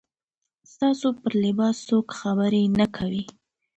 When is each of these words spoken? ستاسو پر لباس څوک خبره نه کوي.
ستاسو 0.71 1.07
پر 1.19 1.31
لباس 1.43 1.75
څوک 1.87 2.07
خبره 2.19 2.61
نه 2.79 2.87
کوي. 2.95 3.23